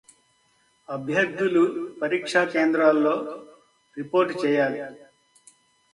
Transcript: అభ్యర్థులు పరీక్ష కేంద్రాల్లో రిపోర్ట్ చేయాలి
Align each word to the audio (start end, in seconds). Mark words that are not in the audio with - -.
అభ్యర్థులు 0.89 1.63
పరీక్ష 2.01 2.33
కేంద్రాల్లో 2.53 3.15
రిపోర్ట్ 3.97 4.33
చేయాలి 4.45 4.79